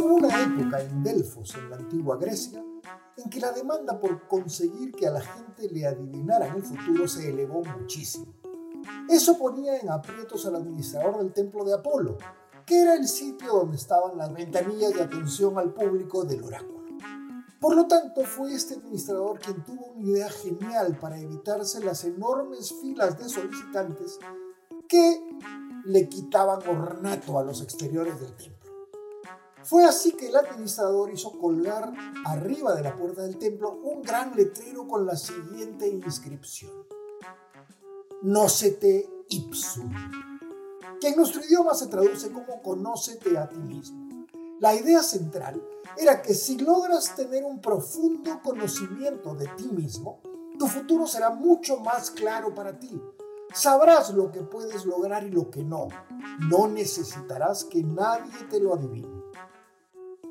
[0.00, 2.60] Una época en Delfos, en la antigua Grecia,
[3.16, 7.30] en que la demanda por conseguir que a la gente le adivinaran el futuro se
[7.30, 8.34] elevó muchísimo.
[9.08, 12.18] Eso ponía en aprietos al administrador del templo de Apolo,
[12.66, 16.73] que era el sitio donde estaban las ventanillas de atención al público del oráculo.
[17.64, 22.74] Por lo tanto, fue este administrador quien tuvo una idea genial para evitarse las enormes
[22.82, 24.18] filas de solicitantes
[24.86, 25.22] que
[25.86, 28.70] le quitaban ornato a los exteriores del templo.
[29.62, 31.90] Fue así que el administrador hizo colgar
[32.26, 36.70] arriba de la puerta del templo un gran letrero con la siguiente inscripción.
[38.20, 39.90] Nocete ipsum,
[41.00, 44.03] que en nuestro idioma se traduce como conócete a ti mismo.
[44.60, 45.60] La idea central
[45.96, 50.20] era que si logras tener un profundo conocimiento de ti mismo,
[50.58, 53.00] tu futuro será mucho más claro para ti.
[53.52, 55.88] Sabrás lo que puedes lograr y lo que no.
[56.48, 59.24] No necesitarás que nadie te lo adivine.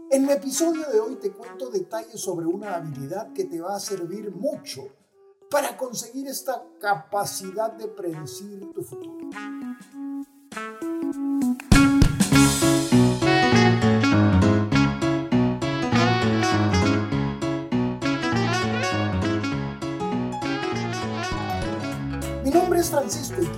[0.09, 3.79] En mi episodio de hoy te cuento detalles sobre una habilidad que te va a
[3.79, 4.83] servir mucho
[5.49, 9.29] para conseguir esta capacidad de predecir tu futuro.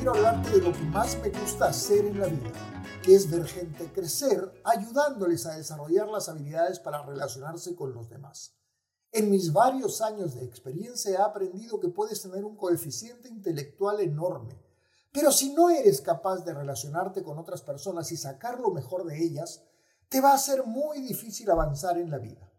[0.05, 2.51] Quiero hablarte de lo que más me gusta hacer en la vida
[3.01, 8.53] que es ver gente crecer, ayudándoles a desarrollar las habilidades para relacionarse con los demás.
[9.11, 14.55] En mis varios años de experiencia he aprendido que puedes tener un coeficiente intelectual enorme,
[15.11, 19.23] pero si no eres capaz de relacionarte con otras personas y sacar lo mejor de
[19.23, 19.63] ellas,
[20.07, 22.51] te va a ser muy difícil avanzar en la vida.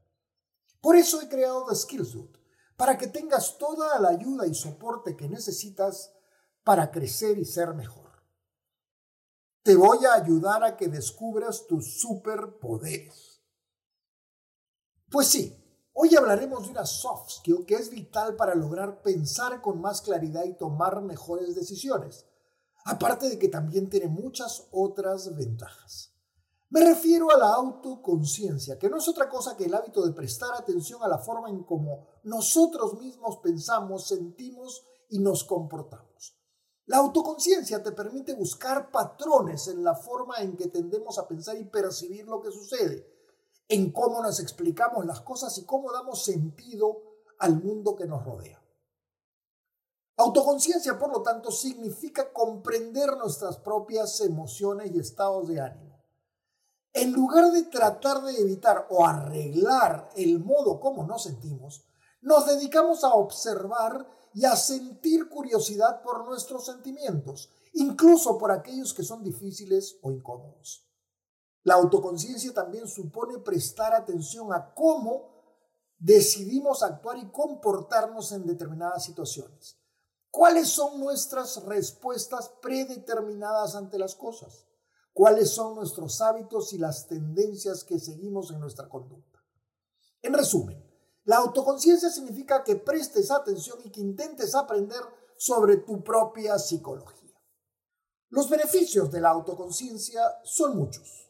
[0.81, 2.29] Por eso he creado The
[2.77, 6.16] para que tengas toda la ayuda y soporte que necesitas
[6.67, 8.11] para crecer y ser mejor.
[9.63, 13.41] Te voy a ayudar a que descubras tus superpoderes.
[15.09, 15.57] Pues sí,
[15.93, 20.43] hoy hablaremos de una soft skill que es vital para lograr pensar con más claridad
[20.43, 22.27] y tomar mejores decisiones.
[22.85, 26.17] Aparte de que también tiene muchas otras ventajas.
[26.71, 30.53] Me refiero a la autoconciencia, que no es otra cosa que el hábito de prestar
[30.55, 36.06] atención a la forma en cómo nosotros mismos pensamos, sentimos y nos comportamos.
[36.87, 41.65] La autoconciencia te permite buscar patrones en la forma en que tendemos a pensar y
[41.65, 43.05] percibir lo que sucede,
[43.69, 47.03] en cómo nos explicamos las cosas y cómo damos sentido
[47.41, 48.63] al mundo que nos rodea.
[50.19, 56.01] Autoconciencia, por lo tanto, significa comprender nuestras propias emociones y estados de ánimo.
[56.93, 61.85] En lugar de tratar de evitar o arreglar el modo como nos sentimos,
[62.23, 69.03] nos dedicamos a observar y a sentir curiosidad por nuestros sentimientos, incluso por aquellos que
[69.03, 70.87] son difíciles o incómodos.
[71.63, 75.31] La autoconciencia también supone prestar atención a cómo
[75.97, 79.79] decidimos actuar y comportarnos en determinadas situaciones.
[80.31, 84.67] ¿Cuáles son nuestras respuestas predeterminadas ante las cosas?
[85.15, 89.43] ¿Cuáles son nuestros hábitos y las tendencias que seguimos en nuestra conducta?
[90.21, 90.86] En resumen,
[91.27, 95.01] la autoconciencia significa que prestes atención y que intentes aprender
[95.37, 97.35] sobre tu propia psicología.
[98.29, 101.29] Los beneficios de la autoconciencia son muchos,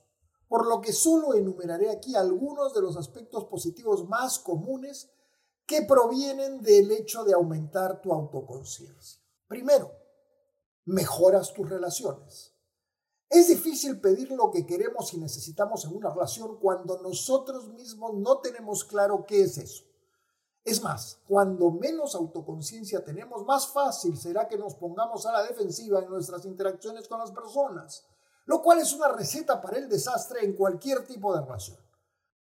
[0.49, 5.09] por lo que solo enumeraré aquí algunos de los aspectos positivos más comunes
[5.67, 9.21] que provienen del hecho de aumentar tu autoconciencia.
[9.49, 9.91] Primero,
[10.85, 12.53] mejoras tus relaciones.
[13.29, 18.39] Es difícil pedir lo que queremos y necesitamos en una relación cuando nosotros mismos no
[18.39, 19.86] tenemos claro qué es eso.
[20.67, 26.01] Es más, cuando menos autoconciencia tenemos, más fácil será que nos pongamos a la defensiva
[26.01, 28.05] en nuestras interacciones con las personas,
[28.47, 31.79] lo cual es una receta para el desastre en cualquier tipo de relación.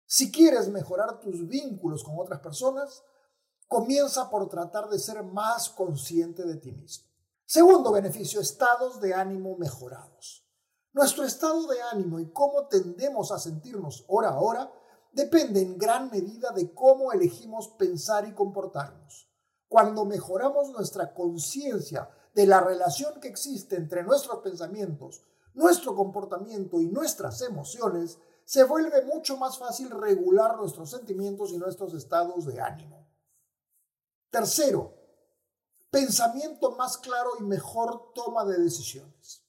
[0.07, 3.03] Si quieres mejorar tus vínculos con otras personas,
[3.67, 7.09] comienza por tratar de ser más consciente de ti mismo.
[7.45, 10.47] Segundo beneficio, estados de ánimo mejorados.
[10.93, 14.73] Nuestro estado de ánimo y cómo tendemos a sentirnos hora a hora
[15.13, 19.29] depende en gran medida de cómo elegimos pensar y comportarnos.
[19.69, 25.25] Cuando mejoramos nuestra conciencia de la relación que existe entre nuestros pensamientos,
[25.55, 31.95] nuestro comportamiento y nuestras emociones, se vuelve mucho más fácil regular nuestros sentimientos y nuestros
[31.95, 33.07] estados de ánimo.
[34.31, 34.95] Tercero,
[35.91, 39.42] pensamiento más claro y mejor toma de decisiones.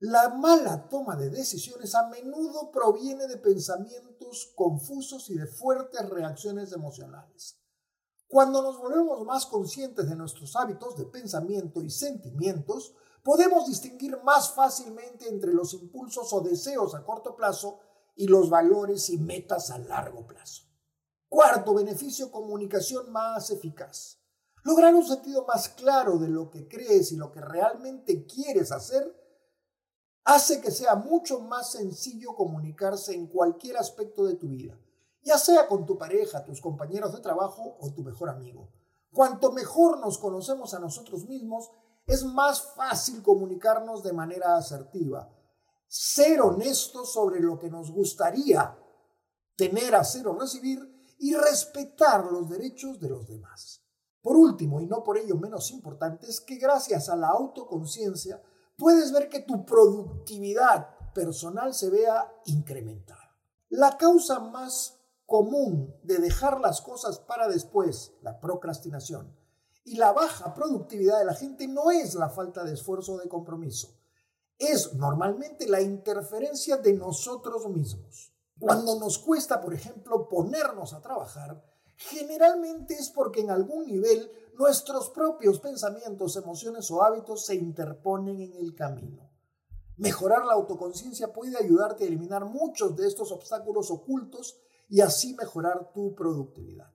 [0.00, 6.70] La mala toma de decisiones a menudo proviene de pensamientos confusos y de fuertes reacciones
[6.70, 7.58] emocionales.
[8.28, 14.54] Cuando nos volvemos más conscientes de nuestros hábitos de pensamiento y sentimientos, podemos distinguir más
[14.54, 17.80] fácilmente entre los impulsos o deseos a corto plazo
[18.14, 20.62] y los valores y metas a largo plazo.
[21.28, 24.20] Cuarto, beneficio comunicación más eficaz.
[24.62, 29.27] Lograr un sentido más claro de lo que crees y lo que realmente quieres hacer
[30.24, 34.78] hace que sea mucho más sencillo comunicarse en cualquier aspecto de tu vida,
[35.22, 38.68] ya sea con tu pareja, tus compañeros de trabajo o tu mejor amigo.
[39.12, 41.70] Cuanto mejor nos conocemos a nosotros mismos,
[42.06, 45.30] es más fácil comunicarnos de manera asertiva
[45.88, 48.78] ser honestos sobre lo que nos gustaría
[49.56, 50.78] tener, hacer o recibir
[51.18, 53.82] y respetar los derechos de los demás.
[54.20, 58.40] Por último, y no por ello menos importante, es que gracias a la autoconciencia
[58.78, 63.36] puedes ver que tu productividad personal se vea incrementada.
[63.68, 69.36] La causa más común de dejar las cosas para después, la procrastinación,
[69.84, 73.28] y la baja productividad de la gente no es la falta de esfuerzo o de
[73.28, 73.94] compromiso,
[74.58, 78.32] es normalmente la interferencia de nosotros mismos.
[78.58, 81.62] Cuando nos cuesta, por ejemplo, ponernos a trabajar,
[81.96, 88.54] generalmente es porque en algún nivel nuestros propios pensamientos, emociones o hábitos se interponen en
[88.56, 89.30] el camino.
[89.96, 94.58] Mejorar la autoconciencia puede ayudarte a eliminar muchos de estos obstáculos ocultos
[94.88, 96.92] y así mejorar tu productividad.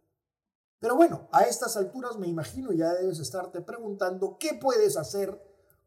[0.80, 5.42] Pero bueno, a estas alturas me imagino ya debes estarte preguntando qué puedes hacer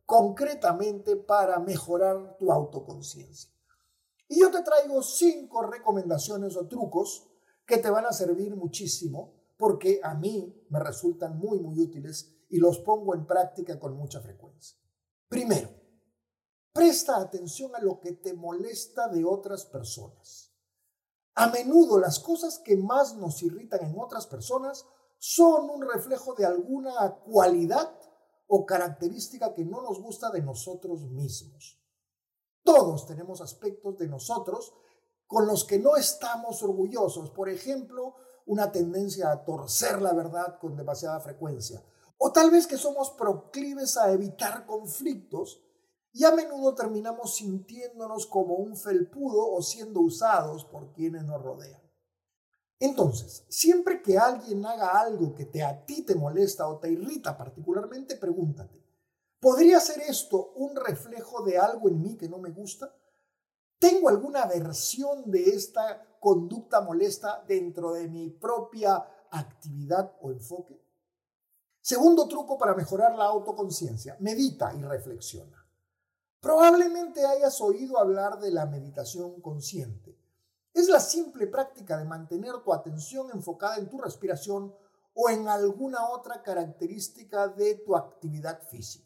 [0.06, 3.50] concretamente para mejorar tu autoconciencia.
[4.28, 7.28] Y yo te traigo cinco recomendaciones o trucos
[7.66, 12.58] que te van a servir muchísimo porque a mí me resultan muy, muy útiles y
[12.58, 14.78] los pongo en práctica con mucha frecuencia.
[15.28, 15.70] Primero,
[16.72, 20.52] presta atención a lo que te molesta de otras personas.
[21.34, 24.86] A menudo las cosas que más nos irritan en otras personas
[25.18, 27.98] son un reflejo de alguna cualidad
[28.46, 31.82] o característica que no nos gusta de nosotros mismos.
[32.62, 34.72] Todos tenemos aspectos de nosotros
[35.26, 37.30] con los que no estamos orgullosos.
[37.30, 38.16] Por ejemplo,
[38.46, 41.82] una tendencia a torcer la verdad con demasiada frecuencia.
[42.18, 45.60] O tal vez que somos proclives a evitar conflictos
[46.12, 51.82] y a menudo terminamos sintiéndonos como un felpudo o siendo usados por quienes nos rodean.
[52.78, 57.36] Entonces, siempre que alguien haga algo que te, a ti te molesta o te irrita
[57.36, 58.82] particularmente, pregúntate,
[59.40, 62.94] ¿podría ser esto un reflejo de algo en mí que no me gusta?
[63.78, 70.80] ¿Tengo alguna versión de esta conducta molesta dentro de mi propia actividad o enfoque?
[71.80, 75.64] Segundo truco para mejorar la autoconciencia, medita y reflexiona.
[76.40, 80.18] Probablemente hayas oído hablar de la meditación consciente.
[80.72, 84.74] Es la simple práctica de mantener tu atención enfocada en tu respiración
[85.14, 89.05] o en alguna otra característica de tu actividad física.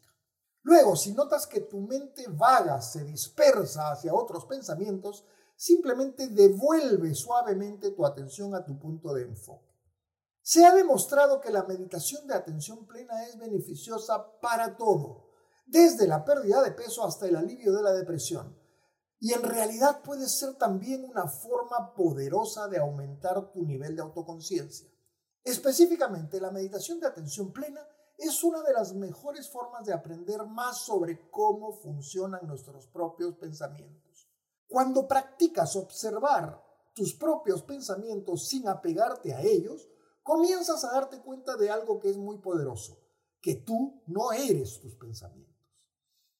[0.63, 5.25] Luego, si notas que tu mente vaga se dispersa hacia otros pensamientos,
[5.55, 9.71] simplemente devuelve suavemente tu atención a tu punto de enfoque.
[10.41, 15.29] Se ha demostrado que la meditación de atención plena es beneficiosa para todo,
[15.65, 18.61] desde la pérdida de peso hasta el alivio de la depresión
[19.23, 24.89] y en realidad puede ser también una forma poderosa de aumentar tu nivel de autoconciencia.
[25.43, 27.87] Específicamente, la meditación de atención plena
[28.21, 34.27] es una de las mejores formas de aprender más sobre cómo funcionan nuestros propios pensamientos.
[34.67, 36.63] Cuando practicas observar
[36.93, 39.89] tus propios pensamientos sin apegarte a ellos,
[40.23, 42.97] comienzas a darte cuenta de algo que es muy poderoso,
[43.41, 45.51] que tú no eres tus pensamientos.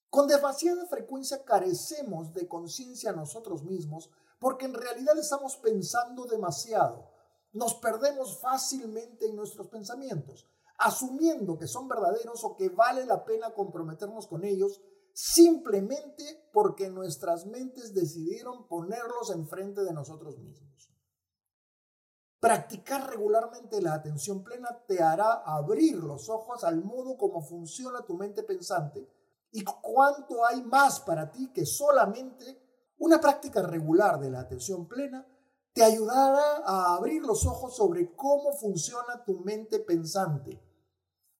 [0.10, 4.10] Con demasiada frecuencia carecemos de conciencia nosotros mismos
[4.40, 7.12] porque en realidad estamos pensando demasiado.
[7.54, 10.48] Nos perdemos fácilmente en nuestros pensamientos,
[10.82, 14.82] asumiendo que son verdaderos o que vale la pena comprometernos con ellos
[15.14, 20.92] simplemente porque nuestras mentes decidieron ponerlos enfrente de nosotros mismos.
[22.40, 28.16] Practicar regularmente la atención plena te hará abrir los ojos al modo como funciona tu
[28.16, 29.08] mente pensante
[29.52, 32.60] y cuánto hay más para ti que solamente
[32.98, 35.28] una práctica regular de la atención plena
[35.74, 40.71] te ayudará a abrir los ojos sobre cómo funciona tu mente pensante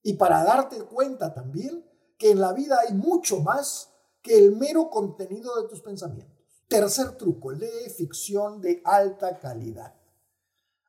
[0.04, 1.86] y para darte cuenta también
[2.18, 6.38] que en la vida hay mucho más que el mero contenido de tus pensamientos.
[6.68, 9.96] Tercer truco, lee ficción de alta calidad.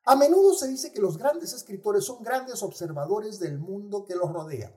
[0.05, 4.31] A menudo se dice que los grandes escritores son grandes observadores del mundo que los
[4.31, 4.73] rodea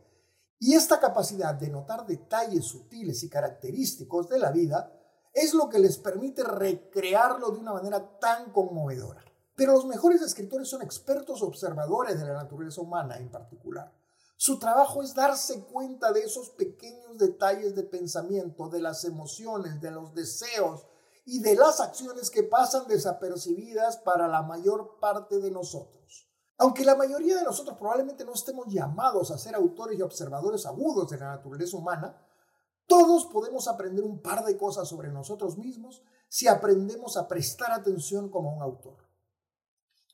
[0.59, 4.93] y esta capacidad de notar detalles sutiles y característicos de la vida
[5.35, 9.23] es lo que les permite recrearlo de una manera tan conmovedora.
[9.55, 13.93] Pero los mejores escritores son expertos observadores de la naturaleza humana en particular.
[14.39, 19.91] Su trabajo es darse cuenta de esos pequeños detalles de pensamiento, de las emociones, de
[19.91, 20.87] los deseos
[21.25, 26.29] y de las acciones que pasan desapercibidas para la mayor parte de nosotros.
[26.59, 31.11] Aunque la mayoría de nosotros probablemente no estemos llamados a ser autores y observadores agudos
[31.11, 32.23] de la naturaleza humana,
[32.87, 38.31] todos podemos aprender un par de cosas sobre nosotros mismos si aprendemos a prestar atención
[38.31, 39.06] como un autor.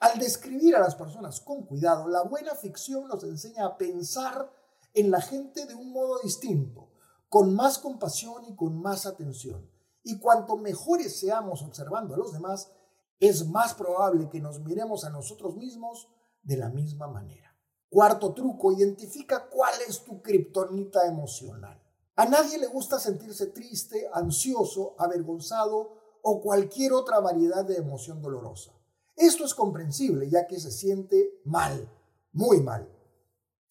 [0.02, 4.52] Al describir a las personas con cuidado, la buena ficción nos enseña a pensar
[4.94, 6.90] en la gente de un modo distinto,
[7.28, 9.70] con más compasión y con más atención.
[10.02, 12.72] Y cuanto mejores seamos observando a los demás,
[13.20, 16.08] es más probable que nos miremos a nosotros mismos
[16.42, 17.56] de la misma manera.
[17.88, 21.80] Cuarto truco, identifica cuál es tu kriptonita emocional.
[22.16, 28.72] A nadie le gusta sentirse triste, ansioso, avergonzado o cualquier otra variedad de emoción dolorosa.
[29.16, 31.90] Esto es comprensible ya que se siente mal,
[32.32, 32.88] muy mal.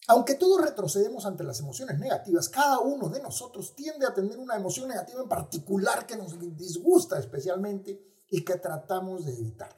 [0.08, 4.56] Aunque todos retrocedemos ante las emociones negativas, cada uno de nosotros tiende a tener una
[4.56, 9.70] emoción negativa en particular que nos disgusta especialmente y que tratamos de evitar.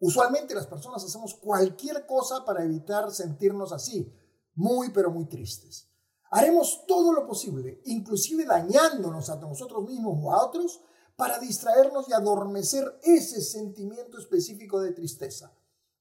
[0.00, 4.12] Usualmente las personas hacemos cualquier cosa para evitar sentirnos así,
[4.54, 5.88] muy pero muy tristes.
[6.30, 10.80] Haremos todo lo posible, inclusive dañándonos a nosotros mismos o a otros,
[11.22, 15.52] para distraernos y adormecer ese sentimiento específico de tristeza,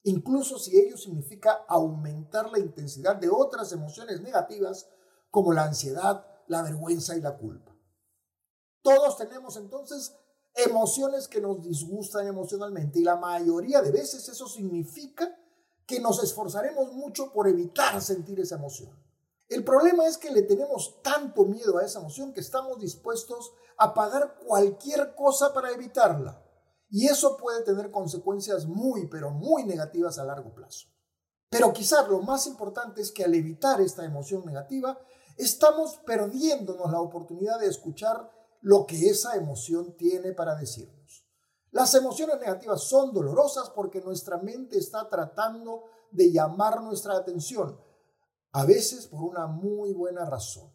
[0.02, 4.88] incluso si ello significa aumentar la intensidad de otras emociones negativas
[5.30, 7.72] como la ansiedad, la vergüenza y la culpa.
[8.82, 10.12] Todos tenemos entonces
[10.56, 15.38] emociones que nos disgustan emocionalmente y la mayoría de veces eso significa
[15.86, 18.90] que nos esforzaremos mucho por evitar sentir esa emoción.
[19.52, 23.94] El problema es que le tenemos tanto miedo a esa emoción que estamos dispuestos a
[23.94, 26.42] pagar cualquier cosa para evitarla.
[26.90, 30.88] Y eso puede tener consecuencias muy, pero muy negativas a largo plazo.
[31.50, 34.98] Pero quizás lo más importante es que al evitar esta emoción negativa,
[35.36, 38.32] estamos perdiéndonos la oportunidad de escuchar
[38.62, 41.28] lo que esa emoción tiene para decirnos.
[41.72, 47.91] Las emociones negativas son dolorosas porque nuestra mente está tratando de llamar nuestra atención
[48.54, 50.72] a veces por una muy buena razón.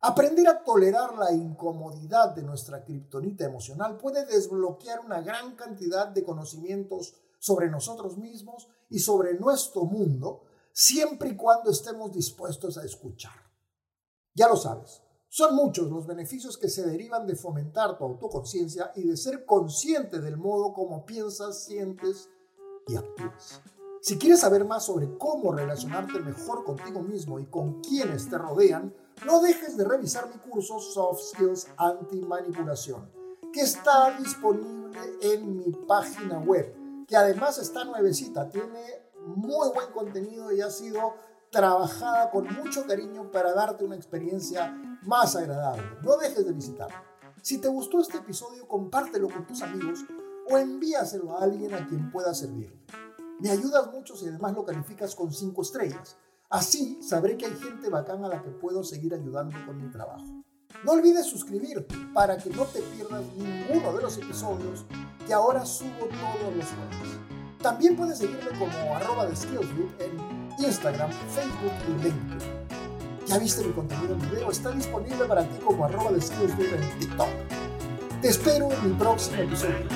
[0.00, 6.22] Aprender a tolerar la incomodidad de nuestra kriptonita emocional puede desbloquear una gran cantidad de
[6.22, 13.34] conocimientos sobre nosotros mismos y sobre nuestro mundo, siempre y cuando estemos dispuestos a escuchar.
[14.34, 19.02] Ya lo sabes, son muchos los beneficios que se derivan de fomentar tu autoconciencia y
[19.02, 22.28] de ser consciente del modo como piensas, sientes
[22.86, 23.60] y actúas.
[24.00, 28.94] Si quieres saber más sobre cómo relacionarte mejor contigo mismo y con quienes te rodean,
[29.26, 33.10] no dejes de revisar mi curso Soft Skills Anti-Manipulación,
[33.52, 36.72] que está disponible en mi página web,
[37.08, 41.14] que además está nuevecita, tiene muy buen contenido y ha sido
[41.50, 45.82] trabajada con mucho cariño para darte una experiencia más agradable.
[46.02, 46.98] No dejes de visitarlo.
[47.42, 50.04] Si te gustó este episodio, compártelo con tus amigos
[50.48, 52.72] o envíaselo a alguien a quien pueda servir.
[53.40, 56.16] Me ayudas mucho si además lo calificas con 5 estrellas.
[56.50, 60.24] Así sabré que hay gente bacana a la que puedo seguir ayudando con mi trabajo.
[60.84, 64.86] No olvides suscribirte para que no te pierdas ninguno de los episodios
[65.26, 67.18] que ahora subo todos los jueves.
[67.62, 72.58] También puedes seguirme como arroba de en Instagram, Facebook y LinkedIn.
[73.26, 74.50] ¿Ya viste mi contenido en video?
[74.50, 77.28] Está disponible para ti como arroba de en TikTok.
[78.22, 79.86] Te espero en mi próximo episodio.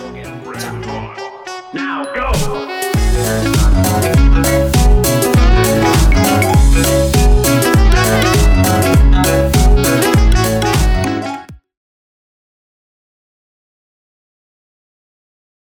[2.14, 2.91] Chao.
[3.12, 3.62] Thank